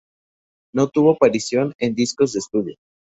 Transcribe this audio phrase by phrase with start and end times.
[0.73, 2.75] No tuvo aparición en discos de estudio.